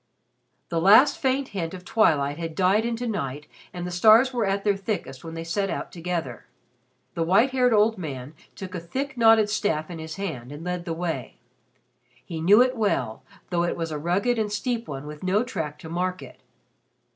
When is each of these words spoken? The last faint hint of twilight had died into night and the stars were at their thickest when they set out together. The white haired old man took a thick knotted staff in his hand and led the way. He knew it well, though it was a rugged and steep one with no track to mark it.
The 0.69 0.81
last 0.81 1.19
faint 1.19 1.49
hint 1.49 1.75
of 1.75 1.85
twilight 1.85 2.39
had 2.39 2.55
died 2.55 2.85
into 2.87 3.05
night 3.05 3.45
and 3.71 3.85
the 3.85 3.91
stars 3.91 4.33
were 4.33 4.45
at 4.47 4.63
their 4.63 4.75
thickest 4.75 5.23
when 5.23 5.35
they 5.35 5.43
set 5.43 5.69
out 5.69 5.91
together. 5.91 6.47
The 7.13 7.21
white 7.21 7.51
haired 7.51 7.71
old 7.71 7.99
man 7.99 8.33
took 8.55 8.73
a 8.73 8.79
thick 8.79 9.15
knotted 9.15 9.47
staff 9.47 9.91
in 9.91 9.99
his 9.99 10.15
hand 10.15 10.51
and 10.51 10.63
led 10.63 10.85
the 10.85 10.93
way. 10.95 11.37
He 12.25 12.41
knew 12.41 12.63
it 12.63 12.75
well, 12.75 13.21
though 13.51 13.63
it 13.63 13.77
was 13.77 13.91
a 13.91 13.99
rugged 13.99 14.39
and 14.39 14.51
steep 14.51 14.87
one 14.87 15.05
with 15.05 15.21
no 15.21 15.43
track 15.43 15.77
to 15.77 15.87
mark 15.87 16.23
it. 16.23 16.41